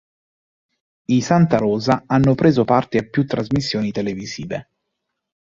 I 1.09 1.21
Santarosa 1.21 2.05
hanno 2.07 2.33
preso 2.33 2.65
parte 2.65 2.97
a 2.97 3.03
più 3.05 3.23
trasmissioni 3.27 3.91
televisive. 3.91 4.69